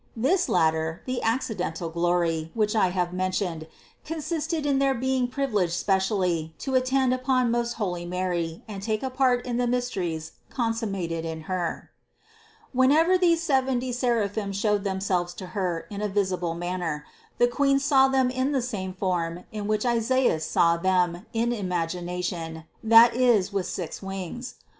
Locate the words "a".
9.03-9.11, 16.01-16.09